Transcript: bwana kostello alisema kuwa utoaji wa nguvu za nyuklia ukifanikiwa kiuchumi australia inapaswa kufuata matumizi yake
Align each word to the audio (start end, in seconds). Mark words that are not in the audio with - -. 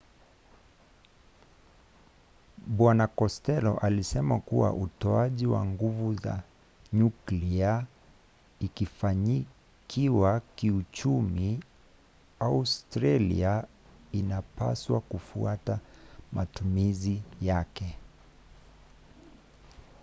bwana 2.67 3.07
kostello 3.07 3.77
alisema 3.77 4.39
kuwa 4.39 4.73
utoaji 4.73 5.45
wa 5.47 5.65
nguvu 5.65 6.13
za 6.13 6.43
nyuklia 6.93 7.85
ukifanikiwa 8.61 10.41
kiuchumi 10.55 11.63
australia 12.39 13.63
inapaswa 14.11 14.99
kufuata 15.01 15.79
matumizi 16.31 17.21
yake 17.41 17.95